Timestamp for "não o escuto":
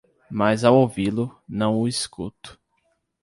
1.47-2.59